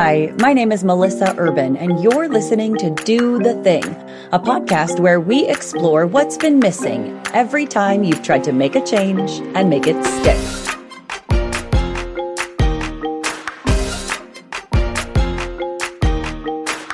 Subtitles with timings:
[0.00, 3.82] Hi, my name is Melissa Urban, and you're listening to Do the Thing,
[4.30, 8.86] a podcast where we explore what's been missing every time you've tried to make a
[8.86, 10.38] change and make it stick.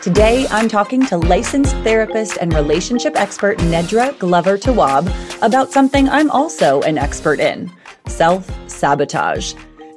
[0.00, 5.12] Today, I'm talking to licensed therapist and relationship expert Nedra Glover Tawwab
[5.42, 7.70] about something I'm also an expert in
[8.06, 9.52] self sabotage.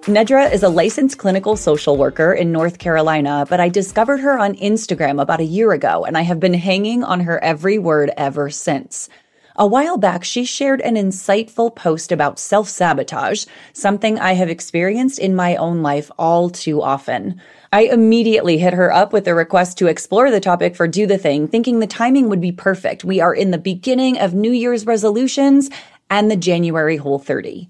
[0.08, 4.56] Nedra is a licensed clinical social worker in North Carolina, but I discovered her on
[4.56, 8.50] Instagram about a year ago, and I have been hanging on her every word ever
[8.50, 9.10] since.
[9.58, 15.20] A while back, she shared an insightful post about self sabotage, something I have experienced
[15.20, 17.42] in my own life all too often.
[17.74, 21.18] I immediately hit her up with a request to explore the topic for Do the
[21.18, 23.04] Thing, thinking the timing would be perfect.
[23.04, 25.70] We are in the beginning of New Year's resolutions
[26.10, 27.68] and the January Whole 30.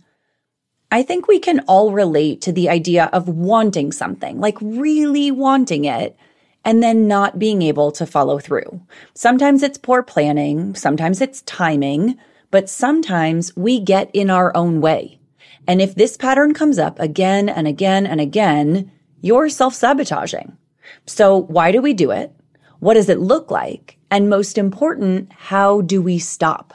[0.90, 5.84] I think we can all relate to the idea of wanting something, like really wanting
[5.84, 6.16] it,
[6.63, 8.82] and then not being able to follow through.
[9.13, 12.18] Sometimes it's poor planning, sometimes it's timing,
[12.52, 15.20] but sometimes we get in our own way.
[15.68, 18.90] And if this pattern comes up again and again and again,
[19.21, 20.58] you're self sabotaging.
[21.05, 22.34] So why do we do it?
[22.80, 23.98] What does it look like?
[24.10, 26.74] And most important, how do we stop?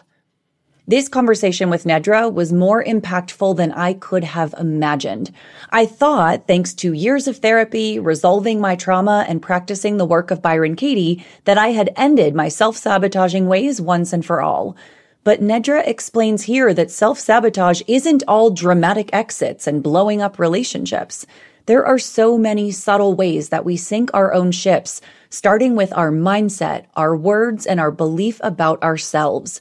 [0.88, 5.30] This conversation with Nedra was more impactful than I could have imagined.
[5.70, 10.42] I thought, thanks to years of therapy, resolving my trauma, and practicing the work of
[10.42, 14.76] Byron Katie, that I had ended my self-sabotaging ways once and for all.
[15.22, 21.24] But Nedra explains here that self-sabotage isn't all dramatic exits and blowing up relationships.
[21.66, 26.10] There are so many subtle ways that we sink our own ships, starting with our
[26.10, 29.60] mindset, our words, and our belief about ourselves.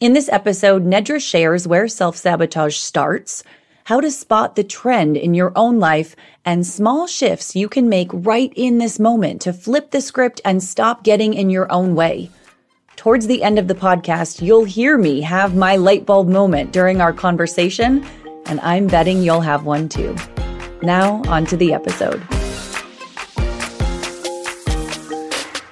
[0.00, 3.44] In this episode, Nedra shares where self sabotage starts,
[3.84, 8.08] how to spot the trend in your own life, and small shifts you can make
[8.10, 12.30] right in this moment to flip the script and stop getting in your own way.
[12.96, 17.02] Towards the end of the podcast, you'll hear me have my light bulb moment during
[17.02, 18.02] our conversation,
[18.46, 20.16] and I'm betting you'll have one too.
[20.80, 22.26] Now, on to the episode.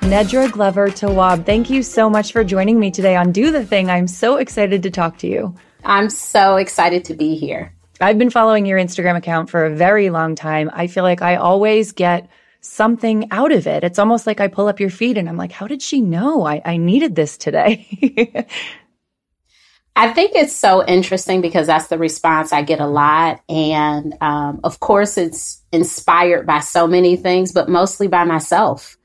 [0.09, 3.91] Nedra Glover Tawwab, thank you so much for joining me today on Do the Thing.
[3.91, 5.55] I'm so excited to talk to you.
[5.85, 7.75] I'm so excited to be here.
[8.01, 10.71] I've been following your Instagram account for a very long time.
[10.73, 12.27] I feel like I always get
[12.63, 13.85] something out of it.
[13.85, 16.47] It's almost like I pull up your feed and I'm like, how did she know
[16.47, 17.87] I, I needed this today?
[19.95, 23.43] I think it's so interesting because that's the response I get a lot.
[23.47, 28.98] And um, of course, it's inspired by so many things, but mostly by myself.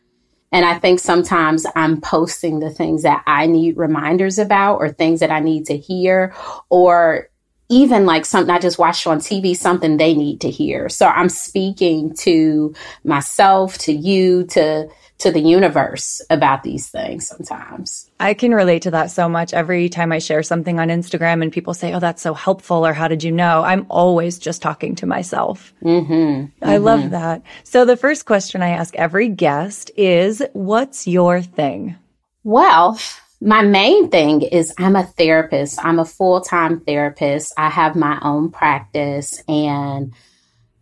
[0.54, 5.20] And I think sometimes I'm posting the things that I need reminders about or things
[5.20, 6.34] that I need to hear
[6.70, 7.30] or
[7.70, 10.90] even like something I just watched on TV, something they need to hear.
[10.90, 18.10] So I'm speaking to myself, to you, to to the universe about these things sometimes.
[18.24, 19.54] I can relate to that so much.
[19.54, 22.94] Every time I share something on Instagram and people say, Oh, that's so helpful, or
[22.94, 23.64] how did you know?
[23.64, 25.74] I'm always just talking to myself.
[25.84, 26.14] Mm-hmm.
[26.14, 26.70] Mm-hmm.
[26.70, 27.42] I love that.
[27.64, 31.98] So the first question I ask every guest is, What's your thing?
[32.46, 32.98] Well,
[33.42, 35.84] my main thing is I'm a therapist.
[35.84, 37.54] I'm a full time therapist.
[37.58, 40.14] I have my own practice and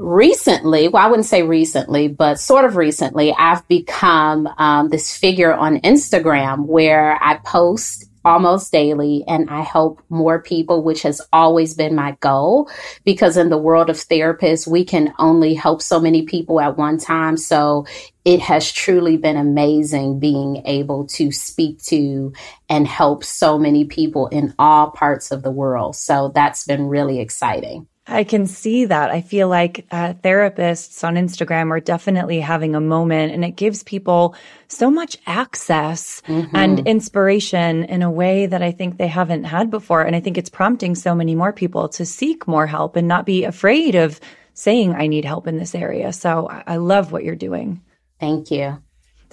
[0.01, 5.53] recently, well, I wouldn't say recently, but sort of recently, I've become um, this figure
[5.53, 11.73] on Instagram where I post almost daily and I help more people, which has always
[11.73, 12.69] been my goal
[13.03, 16.97] because in the world of therapists, we can only help so many people at one
[16.97, 17.35] time.
[17.37, 17.85] So
[18.23, 22.33] it has truly been amazing being able to speak to
[22.69, 25.95] and help so many people in all parts of the world.
[25.95, 27.87] So that's been really exciting.
[28.11, 29.09] I can see that.
[29.09, 33.83] I feel like uh, therapists on Instagram are definitely having a moment and it gives
[33.83, 34.35] people
[34.67, 36.55] so much access mm-hmm.
[36.55, 40.01] and inspiration in a way that I think they haven't had before.
[40.01, 43.25] And I think it's prompting so many more people to seek more help and not
[43.25, 44.19] be afraid of
[44.53, 46.11] saying, I need help in this area.
[46.13, 47.81] So I love what you're doing.
[48.19, 48.77] Thank you.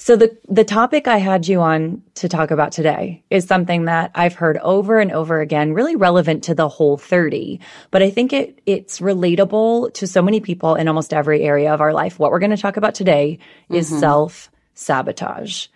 [0.01, 4.13] So the the topic I had you on to talk about today is something that
[4.15, 7.59] I've heard over and over again, really relevant to the whole 30,
[7.91, 11.81] but I think it it's relatable to so many people in almost every area of
[11.81, 12.19] our life.
[12.19, 13.41] What we're going to talk about today
[13.71, 13.99] is mm-hmm.
[13.99, 15.67] self-sabotage.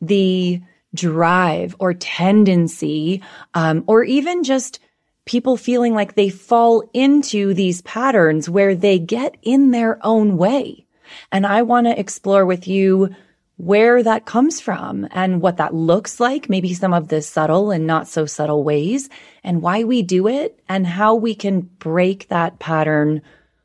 [0.00, 0.62] The
[0.94, 4.80] drive or tendency um, or even just
[5.26, 10.86] people feeling like they fall into these patterns where they get in their own way.
[11.30, 13.14] And I want to explore with you
[13.56, 17.86] where that comes from and what that looks like, maybe some of the subtle and
[17.86, 19.08] not so subtle ways,
[19.42, 23.22] and why we do it, and how we can break that pattern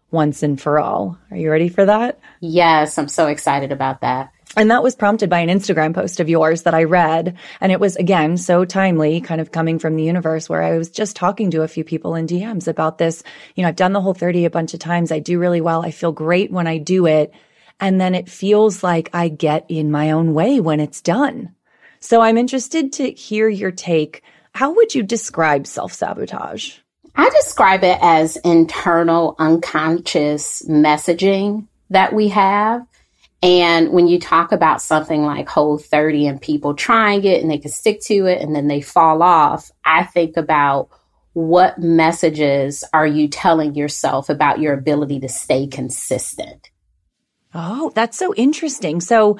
[0.10, 1.18] once and for all.
[1.30, 2.20] Are you ready for that?
[2.40, 4.32] Yes, I'm so excited about that.
[4.58, 7.38] And that was prompted by an Instagram post of yours that I read.
[7.62, 10.90] And it was again so timely, kind of coming from the universe where I was
[10.90, 13.24] just talking to a few people in DMs about this.
[13.56, 15.12] You know, I've done the whole 30 a bunch of times.
[15.12, 15.86] I do really well.
[15.86, 17.34] I feel great when I do it.
[17.82, 21.54] And then it feels like I get in my own way when it's done.
[22.00, 24.24] So I'm interested to hear your take.
[24.54, 26.78] How would you describe self sabotage?
[27.16, 32.86] I describe it as internal unconscious messaging that we have
[33.44, 37.58] and when you talk about something like Whole 30 and people trying it and they
[37.58, 40.90] can stick to it and then they fall off, I think about
[41.34, 46.70] what messages are you telling yourself about your ability to stay consistent?
[47.54, 49.02] Oh, that's so interesting.
[49.02, 49.38] So,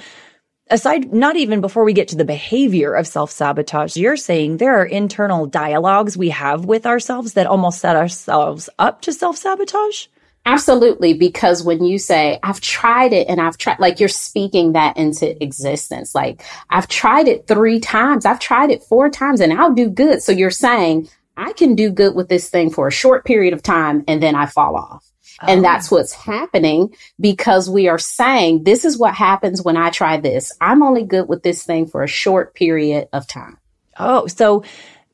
[0.70, 4.76] aside, not even before we get to the behavior of self sabotage, you're saying there
[4.76, 10.08] are internal dialogues we have with ourselves that almost set ourselves up to self sabotage?
[10.46, 14.98] Absolutely, because when you say, I've tried it and I've tried, like you're speaking that
[14.98, 16.16] into existence.
[16.16, 20.24] Like, I've tried it three times, I've tried it four times, and I'll do good.
[20.24, 23.64] So you're saying, I can do good with this thing for a short period of
[23.64, 25.11] time and then I fall off.
[25.42, 25.48] Oh.
[25.48, 30.18] And that's what's happening because we are saying, this is what happens when I try
[30.18, 30.56] this.
[30.62, 33.58] I'm only good with this thing for a short period of time.
[33.98, 34.64] Oh, so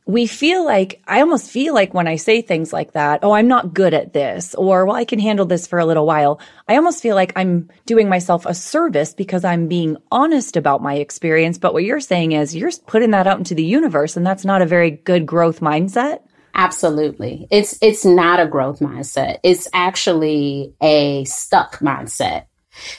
[0.06, 3.50] we feel like, I almost feel like when I say things like that, oh, I'm
[3.50, 6.40] not good at this, or well, I can handle this for a little while.
[6.68, 10.96] I almost feel like I'm doing myself a service because I'm being honest about my
[10.96, 11.58] experience.
[11.58, 14.62] But what you're saying is you're putting that out into the universe, and that's not
[14.62, 16.22] a very good growth mindset.
[16.58, 17.48] Absolutely.
[17.52, 19.40] It's, it's not a growth mindset.
[19.44, 22.48] It's actually a stuck mindset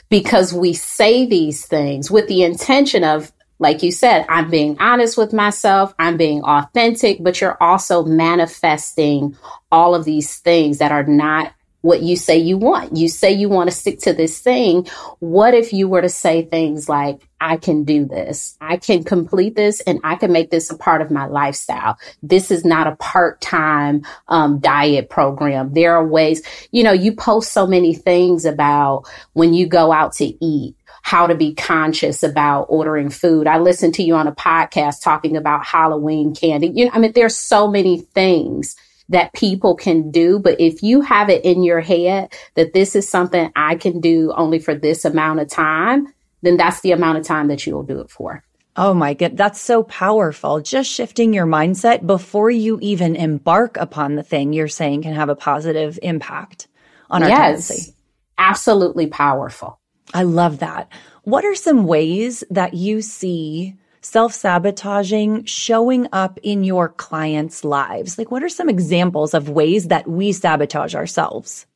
[0.08, 5.19] because we say these things with the intention of like you said, I'm being honest
[5.19, 5.93] with myself.
[5.99, 9.37] I'm being authentic, but you're also manifesting
[9.72, 12.96] all of these things that are not what you say you want.
[12.96, 14.86] You say you want to stick to this thing.
[15.20, 18.56] What if you were to say things like, I can do this.
[18.60, 21.96] I can complete this and I can make this a part of my lifestyle.
[22.20, 25.72] This is not a part-time um, diet program.
[25.72, 26.42] There are ways,
[26.72, 29.04] you know, you post so many things about
[29.34, 33.46] when you go out to eat how to be conscious about ordering food.
[33.46, 36.72] I listened to you on a podcast talking about Halloween candy.
[36.74, 38.76] You know, I mean, there's so many things
[39.08, 40.38] that people can do.
[40.38, 44.32] But if you have it in your head that this is something I can do
[44.37, 46.12] only for this amount of time,
[46.43, 48.43] then that's the amount of time that you'll do it for.
[48.76, 50.60] Oh my god, that's so powerful.
[50.60, 55.28] Just shifting your mindset before you even embark upon the thing you're saying can have
[55.28, 56.69] a positive impact
[57.10, 57.94] on our yes, tendency.
[58.38, 59.81] Absolutely powerful.
[60.14, 60.93] I love that.
[61.25, 63.75] What are some ways that you see
[64.08, 68.19] self sabotaging showing up in your clients' lives?
[68.19, 71.66] Like, what are some examples of ways that we sabotage ourselves?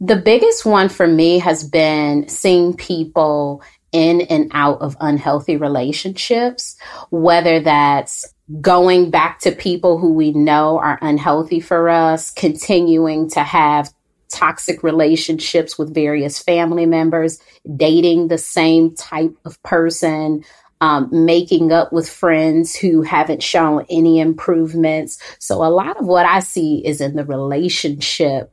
[0.00, 6.76] The biggest one for me has been seeing people in and out of unhealthy relationships,
[7.10, 13.40] whether that's going back to people who we know are unhealthy for us, continuing to
[13.40, 13.90] have
[14.28, 17.38] toxic relationships with various family members,
[17.76, 20.42] dating the same type of person,
[20.82, 25.16] um, making up with friends who haven't shown any improvements.
[25.38, 28.52] So a lot of what I see is in the relationship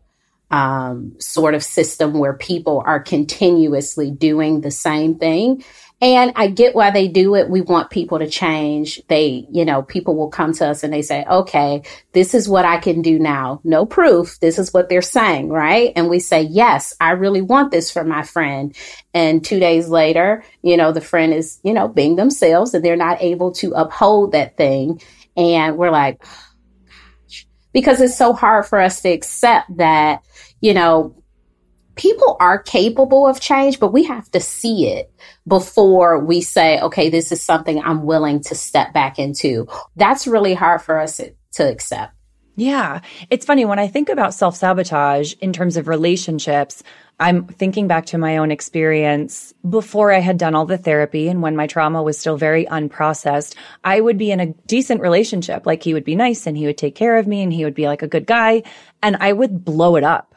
[0.52, 5.64] um, sort of system where people are continuously doing the same thing.
[6.02, 7.50] And I get why they do it.
[7.50, 9.02] We want people to change.
[9.10, 12.64] They, you know, people will come to us and they say, okay, this is what
[12.64, 13.60] I can do now.
[13.66, 14.40] No proof.
[14.40, 15.92] This is what they're saying, right?
[15.98, 18.74] And we say, yes, I really want this for my friend.
[19.14, 22.96] And two days later, you know, the friend is, you know, being themselves and they're
[22.96, 25.02] not able to uphold that thing.
[25.36, 26.24] And we're like,
[27.74, 30.24] because it's so hard for us to accept that,
[30.62, 31.19] you know,
[32.00, 35.12] people are capable of change, but we have to see it
[35.46, 39.68] before we say, okay, this is something I'm willing to step back into.
[39.98, 41.20] That's really hard for us
[41.52, 42.14] to accept.
[42.56, 43.02] Yeah.
[43.30, 46.84] It's funny when I think about self sabotage in terms of relationships,
[47.20, 51.42] I'm thinking back to my own experience before I had done all the therapy and
[51.42, 53.56] when my trauma was still very unprocessed.
[53.84, 55.66] I would be in a decent relationship.
[55.66, 57.76] Like he would be nice and he would take care of me and he would
[57.76, 58.64] be like a good guy.
[59.04, 60.30] And I would blow it up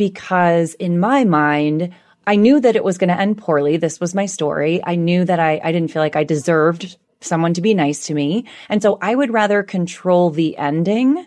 [0.00, 1.92] because in my mind,
[2.26, 3.76] I knew that it was going to end poorly.
[3.76, 4.80] This was my story.
[4.82, 8.14] I knew that I, I didn't feel like I deserved someone to be nice to
[8.14, 8.46] me.
[8.70, 11.26] And so I would rather control the ending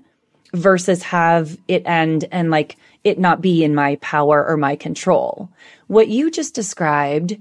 [0.55, 5.51] versus have it end and like it not be in my power or my control.
[5.85, 7.37] What you just described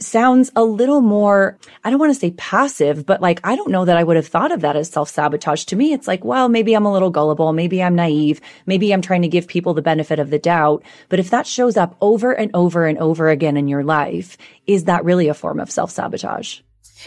[0.00, 3.84] sounds a little more, I don't want to say passive, but like, I don't know
[3.84, 5.64] that I would have thought of that as self sabotage.
[5.64, 7.52] To me, it's like, well, maybe I'm a little gullible.
[7.52, 8.40] Maybe I'm naive.
[8.66, 10.82] Maybe I'm trying to give people the benefit of the doubt.
[11.08, 14.36] But if that shows up over and over and over again in your life,
[14.66, 16.60] is that really a form of self sabotage?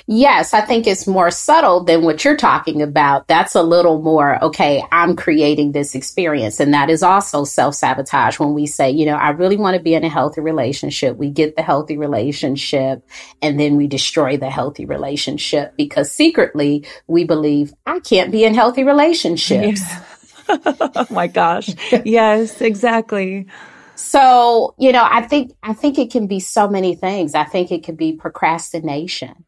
[0.06, 3.28] Yes, I think it's more subtle than what you're talking about.
[3.28, 6.60] That's a little more, okay, I'm creating this experience.
[6.60, 9.84] And that is also self sabotage when we say, you know, I really want to
[9.84, 11.18] be in a healthy relationship.
[11.18, 13.08] We get the healthy relationship
[13.42, 18.54] and then we destroy the healthy relationship because secretly we believe I can't be in
[18.54, 19.82] healthy relationships.
[19.82, 20.04] Yeah.
[20.96, 21.70] oh my gosh.
[22.06, 23.48] yes, exactly.
[23.96, 27.34] So, you know, I think, I think it can be so many things.
[27.34, 29.47] I think it could be procrastination.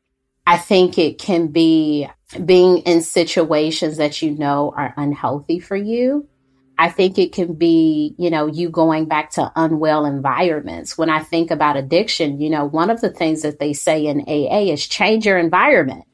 [0.49, 2.09] I think it can be
[2.43, 6.27] being in situations that you know are unhealthy for you.
[6.75, 10.97] I think it can be, you know, you going back to unwell environments.
[10.97, 14.21] When I think about addiction, you know, one of the things that they say in
[14.21, 16.05] AA is change your environment.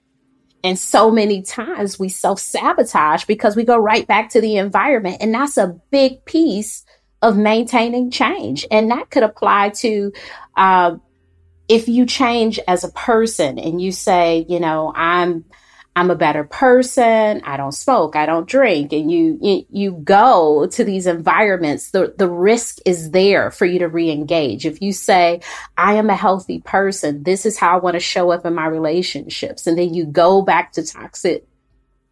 [0.65, 5.19] And so many times we self sabotage because we go right back to the environment.
[5.21, 6.83] And that's a big piece
[7.21, 8.67] of maintaining change.
[8.69, 10.11] And that could apply to,
[10.57, 10.97] uh,
[11.67, 15.45] if you change as a person and you say, you know, I'm
[15.97, 20.67] I'm a better person, I don't smoke, I don't drink, and you you, you go
[20.67, 24.65] to these environments, the, the risk is there for you to re-engage.
[24.65, 25.39] If you say,
[25.77, 28.65] I am a healthy person, this is how I want to show up in my
[28.65, 31.47] relationships, and then you go back to toxic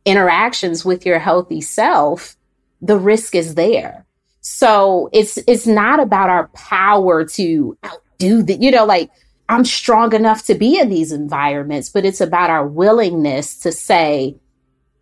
[0.05, 2.37] interactions with your healthy self,
[2.81, 4.05] the risk is there.
[4.39, 9.09] So it's it's not about our power to outdo the, you know, like
[9.49, 14.37] I'm strong enough to be in these environments, but it's about our willingness to say,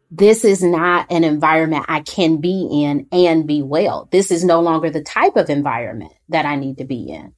[0.09, 4.09] this is not an environment I can be in and be well.
[4.11, 7.33] This is no longer the type of environment that I need to be in.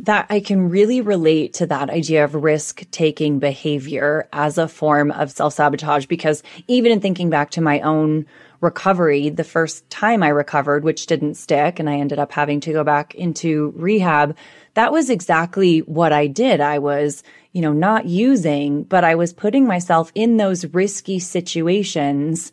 [0.00, 5.10] That I can really relate to that idea of risk taking behavior as a form
[5.10, 8.26] of self sabotage because even in thinking back to my own
[8.60, 12.72] recovery, the first time I recovered, which didn't stick, and I ended up having to
[12.72, 14.36] go back into rehab,
[14.78, 16.60] that was exactly what I did.
[16.60, 22.52] I was, you know, not using, but I was putting myself in those risky situations,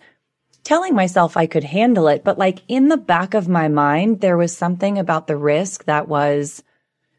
[0.63, 2.23] telling myself I could handle it.
[2.23, 6.07] But like in the back of my mind, there was something about the risk that
[6.07, 6.63] was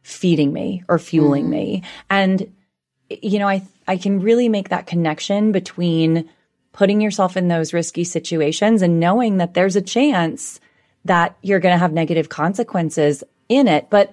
[0.02, 1.52] feeding me or fueling mm-hmm.
[1.52, 1.82] me.
[2.10, 2.52] And,
[3.08, 6.28] you know, I, I can really make that connection between
[6.72, 10.58] putting yourself in those risky situations and knowing that there's a chance
[11.04, 13.88] that you're going to have negative consequences in it.
[13.88, 14.12] But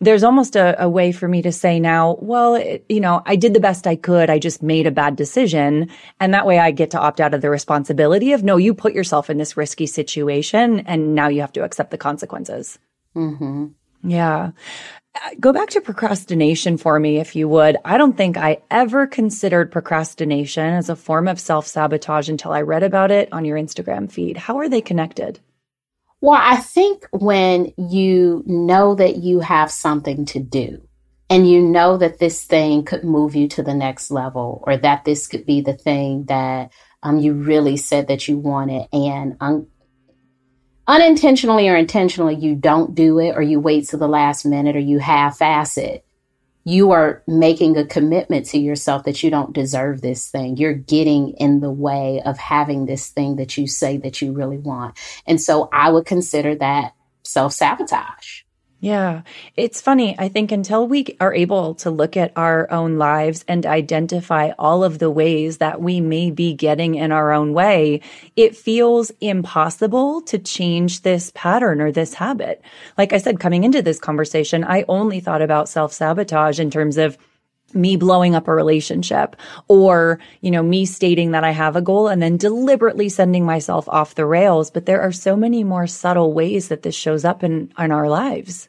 [0.00, 3.36] there's almost a, a, way for me to say now, well, it, you know, I
[3.36, 4.30] did the best I could.
[4.30, 5.90] I just made a bad decision.
[6.18, 8.94] And that way I get to opt out of the responsibility of, no, you put
[8.94, 12.78] yourself in this risky situation and now you have to accept the consequences.
[13.14, 13.66] Mm-hmm.
[14.02, 14.52] Yeah.
[15.38, 17.76] Go back to procrastination for me, if you would.
[17.84, 22.62] I don't think I ever considered procrastination as a form of self sabotage until I
[22.62, 24.36] read about it on your Instagram feed.
[24.36, 25.40] How are they connected?
[26.20, 30.82] Well, I think when you know that you have something to do
[31.30, 35.04] and you know that this thing could move you to the next level or that
[35.04, 36.72] this could be the thing that
[37.02, 39.68] um, you really said that you wanted and un-
[40.86, 44.80] unintentionally or intentionally you don't do it or you wait to the last minute or
[44.80, 46.04] you half ass it
[46.64, 50.56] you are making a commitment to yourself that you don't deserve this thing.
[50.56, 54.58] You're getting in the way of having this thing that you say that you really
[54.58, 54.98] want.
[55.26, 58.42] And so I would consider that self sabotage.
[58.82, 59.22] Yeah.
[59.58, 60.18] It's funny.
[60.18, 64.82] I think until we are able to look at our own lives and identify all
[64.82, 68.00] of the ways that we may be getting in our own way,
[68.36, 72.62] it feels impossible to change this pattern or this habit.
[72.96, 76.96] Like I said, coming into this conversation, I only thought about self sabotage in terms
[76.96, 77.18] of
[77.74, 79.36] me blowing up a relationship
[79.68, 83.88] or, you know, me stating that I have a goal and then deliberately sending myself
[83.88, 84.70] off the rails.
[84.70, 88.08] But there are so many more subtle ways that this shows up in, in our
[88.08, 88.68] lives.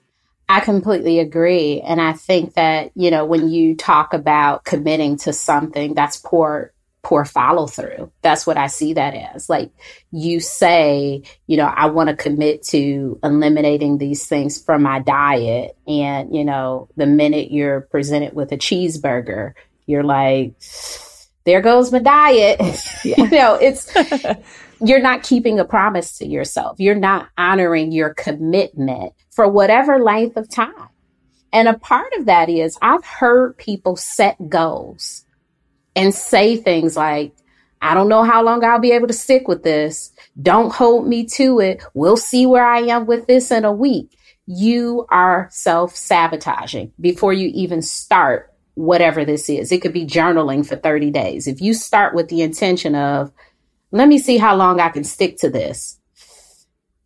[0.49, 1.79] I completely agree.
[1.79, 6.73] And I think that, you know, when you talk about committing to something, that's poor,
[7.03, 8.11] poor follow through.
[8.21, 9.49] That's what I see that as.
[9.49, 9.71] Like
[10.11, 15.77] you say, you know, I want to commit to eliminating these things from my diet.
[15.87, 19.53] And, you know, the minute you're presented with a cheeseburger,
[19.87, 20.53] you're like,
[21.43, 22.61] there goes my diet.
[23.03, 23.15] Yeah.
[23.17, 23.91] you know, it's,
[24.79, 26.79] you're not keeping a promise to yourself.
[26.79, 30.89] You're not honoring your commitment for whatever length of time.
[31.51, 35.25] And a part of that is I've heard people set goals
[35.95, 37.33] and say things like,
[37.81, 40.11] I don't know how long I'll be able to stick with this.
[40.39, 41.83] Don't hold me to it.
[41.93, 44.15] We'll see where I am with this in a week.
[44.45, 49.71] You are self sabotaging before you even start whatever this is.
[49.71, 51.47] It could be journaling for 30 days.
[51.47, 53.31] If you start with the intention of,
[53.91, 55.99] let me see how long I can stick to this,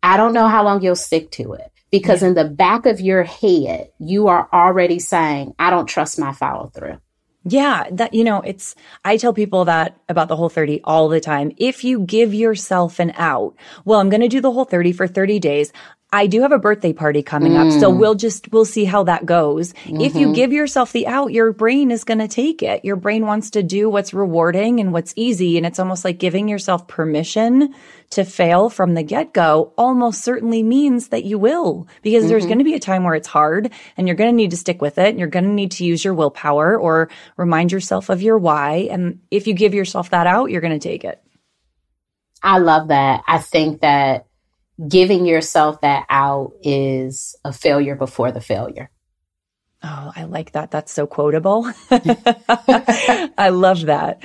[0.02, 2.28] I don't know how long you'll stick to it because yeah.
[2.28, 6.68] in the back of your head, you are already saying, I don't trust my follow
[6.68, 6.98] through.
[7.48, 8.74] Yeah, that, you know, it's,
[9.04, 11.52] I tell people that about the whole 30 all the time.
[11.58, 15.06] If you give yourself an out, well, I'm going to do the whole 30 for
[15.06, 15.72] 30 days.
[16.16, 17.66] I do have a birthday party coming mm.
[17.66, 17.78] up.
[17.78, 17.98] So mm.
[17.98, 19.74] we'll just, we'll see how that goes.
[19.74, 20.00] Mm-hmm.
[20.00, 20.34] If you mm-hmm.
[20.34, 22.86] give yourself the out, your brain is going to take it.
[22.86, 25.58] Your brain wants to do what's rewarding and what's easy.
[25.58, 27.74] And it's almost like giving yourself permission
[28.10, 32.30] to fail from the get go almost certainly means that you will because mm-hmm.
[32.30, 34.56] there's going to be a time where it's hard and you're going to need to
[34.56, 35.10] stick with it.
[35.10, 38.88] And you're going to need to use your willpower or remind yourself of your why.
[38.90, 41.22] And if you give yourself that out, you're going to take it.
[42.42, 43.22] I love that.
[43.26, 44.25] I think that
[44.88, 48.90] giving yourself that out is a failure before the failure.
[49.82, 50.70] Oh, I like that.
[50.70, 51.70] That's so quotable.
[51.90, 54.20] I love that.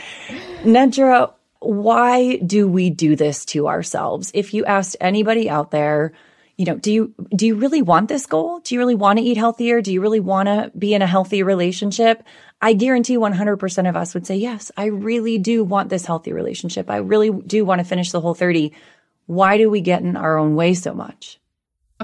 [0.63, 4.31] Nedra, why do we do this to ourselves?
[4.33, 6.13] If you asked anybody out there,
[6.57, 8.59] you know, do you do you really want this goal?
[8.59, 9.81] Do you really want to eat healthier?
[9.81, 12.23] Do you really want to be in a healthy relationship?
[12.61, 16.89] I guarantee 100% of us would say, "Yes, I really do want this healthy relationship.
[16.89, 18.73] I really do want to finish the whole 30."
[19.31, 21.39] Why do we get in our own way so much?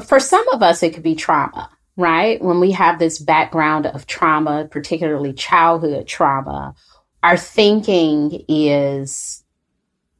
[0.06, 2.42] For some of us, it could be trauma, right?
[2.42, 6.74] When we have this background of trauma, particularly childhood trauma,
[7.22, 9.44] our thinking is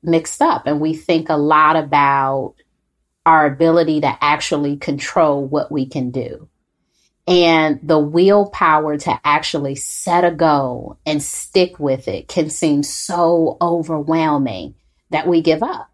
[0.04, 2.56] mixed up and we think a lot about
[3.26, 6.50] our ability to actually control what we can do.
[7.26, 13.56] And the willpower to actually set a goal and stick with it can seem so
[13.62, 14.76] overwhelming
[15.10, 15.90] that we give up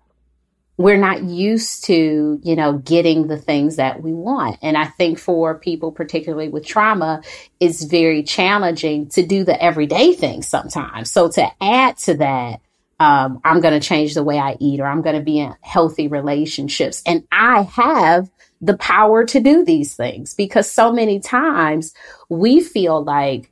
[0.77, 4.57] we're not used to, you know, getting the things that we want.
[4.61, 7.21] And I think for people, particularly with trauma,
[7.59, 11.11] it's very challenging to do the everyday things sometimes.
[11.11, 12.61] So to add to that,
[12.99, 15.53] um, I'm going to change the way I eat or I'm going to be in
[15.61, 17.03] healthy relationships.
[17.05, 21.93] And I have the power to do these things because so many times
[22.29, 23.51] we feel like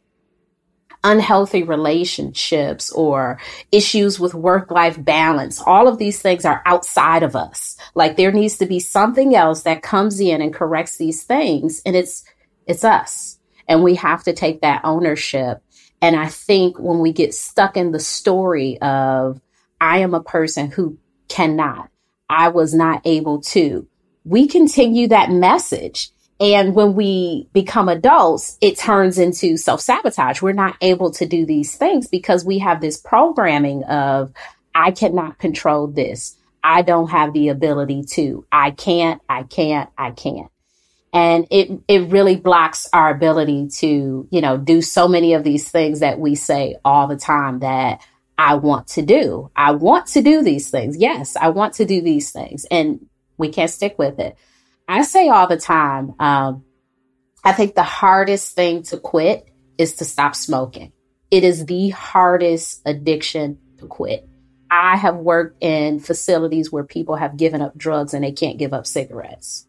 [1.04, 3.40] unhealthy relationships or
[3.72, 5.62] issues with work life balance.
[5.66, 7.78] All of these things are outside of us.
[7.96, 11.82] Like there needs to be something else that comes in and corrects these things.
[11.86, 12.24] And it's,
[12.68, 13.40] it's us.
[13.68, 15.64] And we have to take that ownership.
[16.02, 19.40] And I think when we get stuck in the story of,
[19.80, 21.90] I am a person who cannot,
[22.30, 23.88] I was not able to,
[24.24, 26.12] we continue that message
[26.42, 30.42] and when we become adults, it turns into self sabotage.
[30.42, 34.34] We're not able to do these things because we have this programming of,
[34.74, 36.36] I cannot control this.
[36.64, 38.46] I don't have the ability to.
[38.52, 40.50] I can't, I can't, I can't.
[41.14, 45.70] And it, it really blocks our ability to, you know, do so many of these
[45.70, 48.02] things that we say all the time that
[48.38, 49.52] I want to do.
[49.56, 50.98] I want to do these things.
[50.98, 53.06] Yes, I want to do these things and
[53.38, 54.38] we can't stick with it.
[54.92, 56.66] I say all the time, um,
[57.44, 60.92] I think the hardest thing to quit is to stop smoking.
[61.32, 64.28] It is the hardest addiction to quit.
[64.70, 68.74] I have worked in facilities where people have given up drugs and they can't give
[68.74, 69.66] up cigarettes.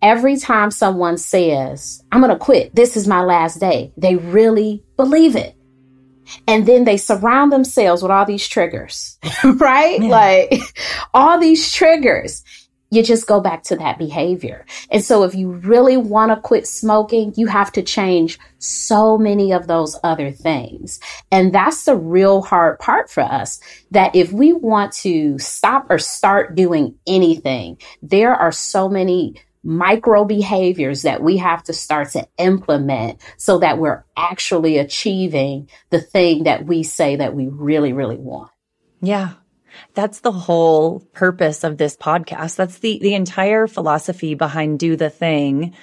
[0.00, 4.84] Every time someone says, I'm going to quit, this is my last day, they really
[4.96, 5.56] believe it.
[6.46, 10.00] And then they surround themselves with all these triggers, right?
[10.00, 10.08] Yeah.
[10.08, 10.52] Like
[11.14, 12.42] all these triggers
[12.92, 14.66] you just go back to that behavior.
[14.90, 19.50] And so if you really want to quit smoking, you have to change so many
[19.50, 21.00] of those other things.
[21.30, 23.60] And that's the real hard part for us
[23.92, 30.26] that if we want to stop or start doing anything, there are so many micro
[30.26, 36.44] behaviors that we have to start to implement so that we're actually achieving the thing
[36.44, 38.50] that we say that we really, really want.
[39.00, 39.32] Yeah.
[39.94, 42.56] That's the whole purpose of this podcast.
[42.56, 45.74] That's the, the entire philosophy behind do the thing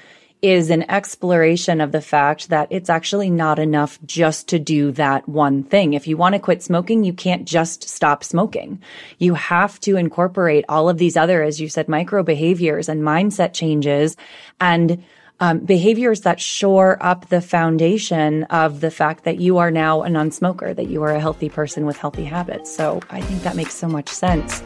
[0.41, 5.27] is an exploration of the fact that it's actually not enough just to do that
[5.27, 5.93] one thing.
[5.93, 8.81] If you want to quit smoking, you can't just stop smoking.
[9.17, 13.53] You have to incorporate all of these other, as you said, micro behaviors and mindset
[13.53, 14.15] changes
[14.61, 15.03] and
[15.39, 20.09] um, behaviors that shore up the foundation of the fact that you are now a
[20.09, 22.75] non-smoker, that you are a healthy person with healthy habits.
[22.75, 24.61] So I think that makes so much sense.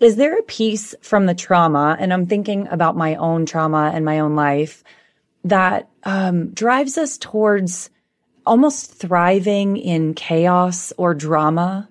[0.00, 4.04] Is there a piece from the trauma, and I'm thinking about my own trauma and
[4.04, 4.82] my own life,
[5.44, 7.88] that um, drives us towards
[8.44, 11.88] almost thriving in chaos or drama?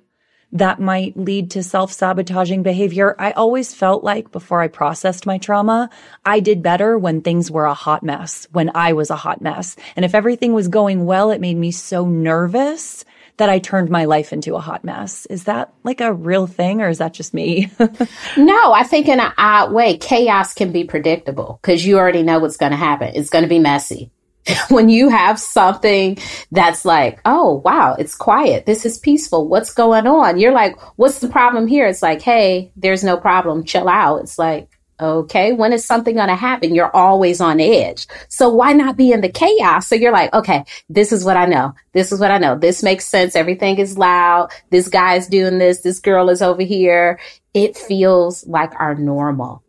[0.54, 3.16] That might lead to self sabotaging behavior.
[3.18, 5.90] I always felt like before I processed my trauma,
[6.26, 9.76] I did better when things were a hot mess, when I was a hot mess.
[9.96, 13.06] And if everything was going well, it made me so nervous
[13.38, 15.26] that I turned my life into a hot mess.
[15.26, 17.72] Is that like a real thing or is that just me?
[18.38, 22.40] no, I think in an odd way, chaos can be predictable because you already know
[22.40, 23.14] what's going to happen.
[23.16, 24.12] It's going to be messy.
[24.70, 26.18] when you have something
[26.52, 28.66] that's like, oh, wow, it's quiet.
[28.66, 29.48] This is peaceful.
[29.48, 30.40] What's going on?
[30.40, 31.88] You're like, what's the problem here?
[31.88, 33.64] It's like, hey, there's no problem.
[33.64, 34.22] Chill out.
[34.22, 36.76] It's like, okay, when is something going to happen?
[36.76, 38.08] You're always on edge.
[38.30, 39.88] So why not be in the chaos?
[39.88, 41.74] So you're like, okay, this is what I know.
[41.94, 42.58] This is what I know.
[42.58, 43.36] This makes sense.
[43.36, 44.52] Everything is loud.
[44.70, 45.82] This guy's doing this.
[45.82, 47.20] This girl is over here.
[47.54, 49.64] It feels like our normal.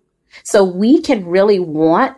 [0.45, 2.17] So we can really want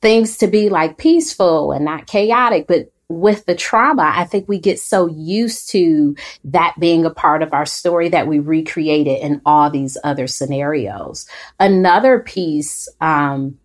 [0.00, 2.66] things to be like peaceful and not chaotic.
[2.66, 7.42] But with the trauma, I think we get so used to that being a part
[7.42, 11.26] of our story that we recreate it in all these other scenarios.
[11.58, 13.58] Another piece, um,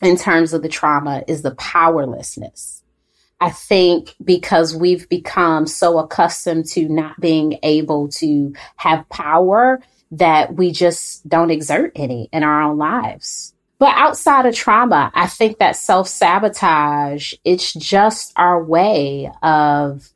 [0.00, 2.82] in terms of the trauma is the powerlessness.
[3.40, 9.80] I think because we've become so accustomed to not being able to have power
[10.12, 13.54] that we just don't exert any in our own lives.
[13.78, 20.08] But outside of trauma, I think that self sabotage, it's just our way of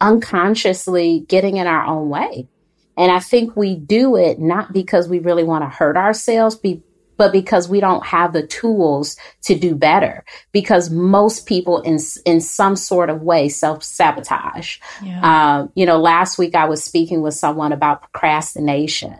[0.00, 2.48] unconsciously getting in our own way.
[2.96, 6.82] And I think we do it not because we really want to hurt ourselves, be,
[7.16, 10.24] but because we don't have the tools to do better.
[10.52, 14.78] Because most people in, in some sort of way self sabotage.
[15.02, 15.58] Yeah.
[15.58, 19.18] Um, you know, last week I was speaking with someone about procrastination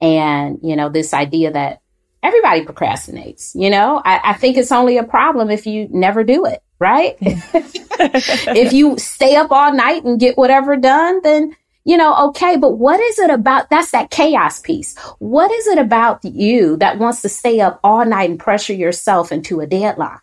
[0.00, 1.79] and, you know, this idea that
[2.22, 3.54] everybody procrastinates.
[3.54, 7.16] You know, I, I, think it's only a problem if you never do it, right?
[7.20, 12.56] if you stay up all night and get whatever done, then, you know, okay.
[12.56, 13.70] But what is it about?
[13.70, 14.96] That's that chaos piece.
[15.18, 19.32] What is it about you that wants to stay up all night and pressure yourself
[19.32, 20.18] into a deadline?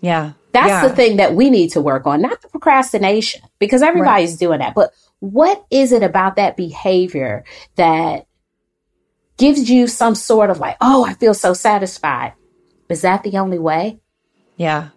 [0.00, 0.32] Yeah.
[0.52, 0.86] That's yeah.
[0.86, 4.38] the thing that we need to work on, not the procrastination, because everybody's right.
[4.38, 4.74] doing that.
[4.74, 7.44] But what is it about that behavior
[7.74, 8.26] that
[9.36, 12.34] gives you some sort of like, oh, I feel so satisfied.
[12.88, 13.98] Is that the only way?
[14.56, 14.88] Yeah.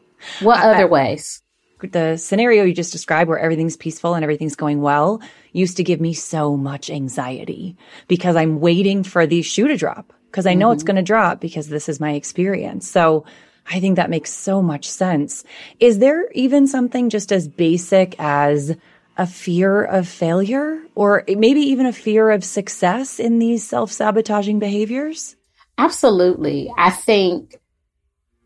[0.41, 1.41] What I, other ways?
[1.81, 5.21] The scenario you just described where everything's peaceful and everything's going well
[5.51, 10.13] used to give me so much anxiety because I'm waiting for the shoe to drop
[10.31, 10.73] because I know mm-hmm.
[10.73, 12.89] it's going to drop because this is my experience.
[12.89, 13.25] So
[13.69, 15.43] I think that makes so much sense.
[15.79, 18.75] Is there even something just as basic as
[19.17, 24.59] a fear of failure or maybe even a fear of success in these self sabotaging
[24.59, 25.35] behaviors?
[25.77, 26.71] Absolutely.
[26.77, 27.59] I think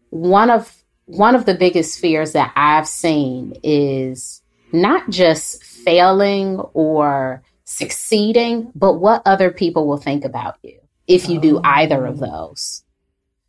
[0.09, 7.43] one of one of the biggest fears that I've seen is not just failing or
[7.65, 11.41] succeeding, but what other people will think about you if you oh.
[11.41, 12.83] do either of those.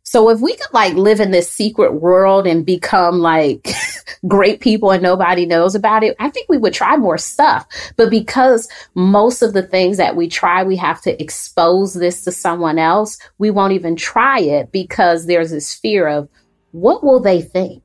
[0.03, 3.67] So if we could like live in this secret world and become like
[4.27, 7.67] great people and nobody knows about it, I think we would try more stuff.
[7.97, 12.31] But because most of the things that we try, we have to expose this to
[12.31, 16.29] someone else, we won't even try it because there's this fear of
[16.71, 17.83] what will they think?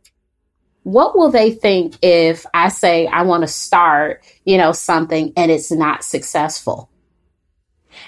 [0.83, 5.51] What will they think if I say I want to start, you know, something and
[5.51, 6.91] it's not successful?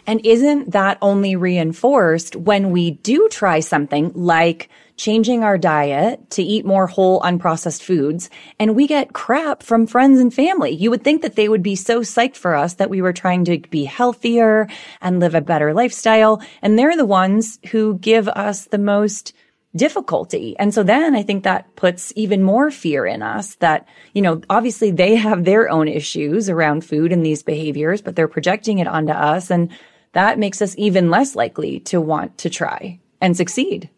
[0.07, 6.43] And isn't that only reinforced when we do try something like changing our diet to
[6.43, 10.71] eat more whole unprocessed foods and we get crap from friends and family?
[10.71, 13.45] You would think that they would be so psyched for us that we were trying
[13.47, 14.69] to be healthier
[15.01, 16.43] and live a better lifestyle.
[16.63, 19.33] And they're the ones who give us the most
[19.75, 20.57] difficulty.
[20.59, 24.41] And so then I think that puts even more fear in us that, you know,
[24.51, 28.89] obviously they have their own issues around food and these behaviors, but they're projecting it
[28.89, 29.51] onto us.
[29.51, 29.71] And
[30.13, 33.89] that makes us even less likely to want to try and succeed.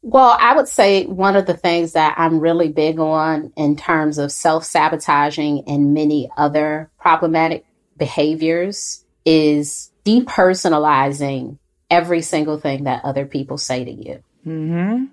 [0.00, 4.16] Well, I would say one of the things that I'm really big on in terms
[4.16, 11.58] of self sabotaging and many other problematic behaviors is depersonalizing
[11.90, 14.22] every single thing that other people say to you.
[14.48, 15.04] Mm-hmm.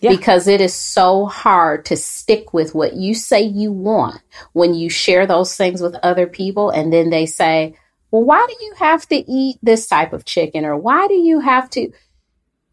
[0.00, 0.10] Yeah.
[0.10, 4.20] Because it is so hard to stick with what you say you want
[4.52, 7.74] when you share those things with other people and then they say,
[8.12, 10.64] well, why do you have to eat this type of chicken?
[10.64, 11.90] Or why do you have to?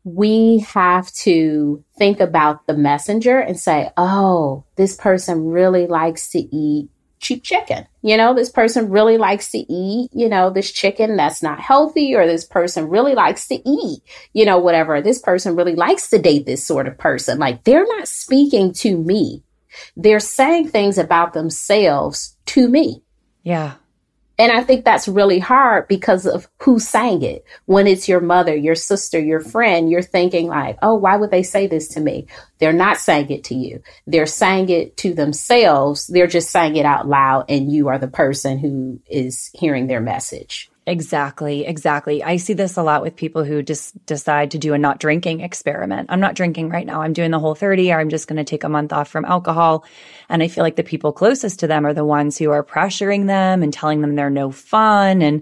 [0.04, 6.39] We have to think about the messenger and say, oh, this person really likes to
[6.39, 7.88] eat cheap chicken.
[8.01, 12.15] You know, this person really likes to eat, you know, this chicken that's not healthy,
[12.15, 14.01] or this person really likes to eat,
[14.34, 15.01] you know, whatever.
[15.01, 17.39] This person really likes to date this sort of person.
[17.39, 19.43] Like they're not speaking to me.
[19.95, 23.04] They're saying things about themselves to me.
[23.43, 23.75] Yeah.
[24.38, 27.45] And I think that's really hard because of who sang it.
[27.65, 31.43] When it's your mother, your sister, your friend, you're thinking like, oh, why would they
[31.43, 32.28] say this to me?
[32.60, 33.82] They're not saying it to you.
[34.06, 36.08] They're saying it to themselves.
[36.08, 40.02] They're just saying it out loud and you are the person who is hearing their
[40.02, 40.69] message.
[40.88, 42.24] Exactly, exactly.
[42.24, 45.41] I see this a lot with people who just decide to do a not drinking
[45.41, 46.12] experiment.
[46.12, 47.02] I'm not drinking right now.
[47.02, 49.26] I'm doing the whole 30 or I'm just going to take a month off from
[49.26, 49.84] alcohol.
[50.30, 53.26] And I feel like the people closest to them are the ones who are pressuring
[53.26, 55.24] them and telling them they're no fun.
[55.24, 55.41] And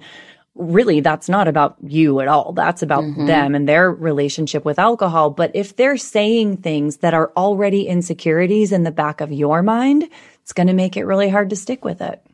[0.56, 2.54] really, that's not about you at all.
[2.54, 3.26] That's about mm-hmm.
[3.26, 5.30] them and their relationship with alcohol.
[5.30, 10.08] But if they're saying things that are already insecurities in the back of your mind,
[10.42, 12.26] it's going to make it really hard to stick with it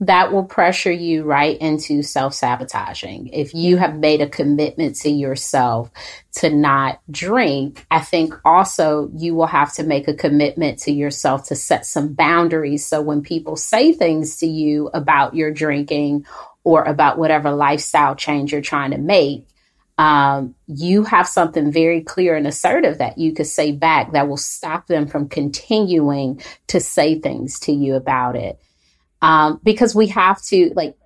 [0.00, 3.28] that will pressure you right into self sabotaging.
[3.28, 5.90] If you have made a commitment to yourself
[6.36, 11.48] to not drink, I think also you will have to make a commitment to yourself
[11.48, 12.84] to set some boundaries.
[12.84, 16.26] So when people say things to you about your drinking
[16.62, 19.46] or about whatever lifestyle change you're trying to make,
[19.96, 24.36] um, you have something very clear and assertive that you could say back that will
[24.36, 28.60] stop them from continuing to say things to you about it
[29.26, 30.96] um, because we have to like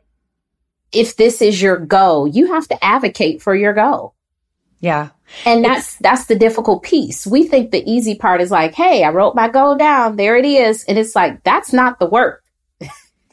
[0.93, 4.15] if this is your goal you have to advocate for your goal.
[4.81, 5.11] Yeah.
[5.45, 7.27] And that's that's the difficult piece.
[7.27, 10.17] We think the easy part is like hey i wrote my goal down.
[10.17, 10.85] There it is.
[10.85, 12.45] And it's like that's not the work.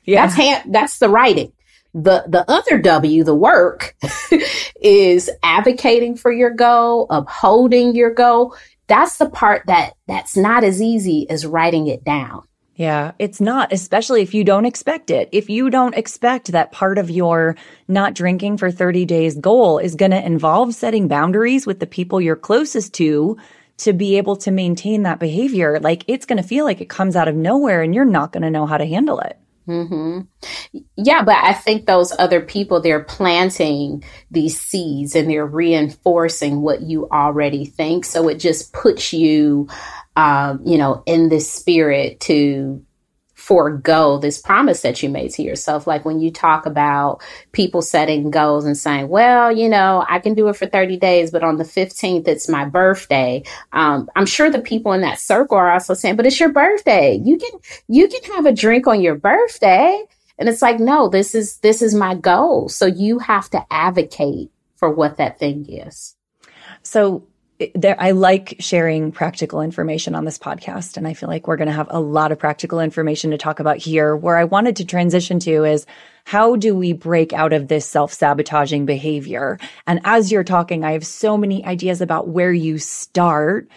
[0.10, 0.26] Yeah.
[0.26, 1.52] That's hand that's the writing.
[1.94, 3.94] The the other w the work
[4.82, 8.56] is advocating for your goal upholding your goal.
[8.88, 13.74] That's the part that that's not as easy as writing it down yeah, it's not,
[13.74, 15.30] especially if you don't expect it.
[15.32, 17.56] If you don't expect that part of your
[17.88, 22.22] not drinking for 30 days goal is going to involve setting boundaries with the people
[22.22, 23.36] you're closest to
[23.78, 27.16] to be able to maintain that behavior, like it's going to feel like it comes
[27.16, 29.40] out of nowhere and you're not going to know how to handle it.
[29.68, 30.22] Mm-hmm.
[30.96, 36.82] Yeah, but I think those other people, they're planting these seeds and they're reinforcing what
[36.82, 38.06] you already think.
[38.06, 39.68] So it just puts you
[40.18, 42.84] um, you know, in this spirit to
[43.36, 45.86] forego this promise that you made to yourself.
[45.86, 50.34] Like when you talk about people setting goals and saying, well, you know, I can
[50.34, 53.44] do it for 30 days, but on the 15th, it's my birthday.
[53.74, 57.22] Um, I'm sure the people in that circle are also saying, but it's your birthday.
[57.24, 57.52] You can,
[57.88, 60.04] you can have a drink on your birthday.
[60.40, 62.70] And it's like, no, this is, this is my goal.
[62.70, 66.16] So you have to advocate for what that thing is.
[66.82, 67.28] So
[67.74, 70.96] there, I like sharing practical information on this podcast.
[70.96, 73.60] And I feel like we're going to have a lot of practical information to talk
[73.60, 74.16] about here.
[74.16, 75.86] Where I wanted to transition to is
[76.26, 79.60] how do we break out of this self sabotaging behavior?
[79.88, 83.68] And as you're talking, I have so many ideas about where you start.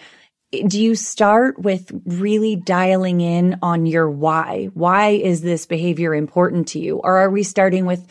[0.67, 4.69] Do you start with really dialing in on your why?
[4.73, 6.97] Why is this behavior important to you?
[6.97, 8.05] Or are we starting with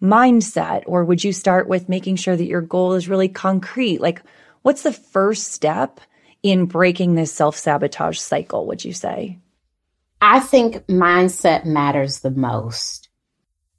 [0.00, 0.84] mindset?
[0.86, 4.00] Or would you start with making sure that your goal is really concrete?
[4.00, 4.22] Like,
[4.62, 6.00] What's the first step
[6.42, 9.38] in breaking this self sabotage cycle, would you say?
[10.20, 13.08] I think mindset matters the most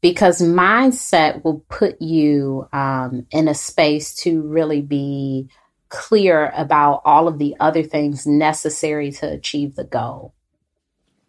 [0.02, 5.50] because mindset will put you um, in a space to really be
[5.90, 10.34] clear about all of the other things necessary to achieve the goal.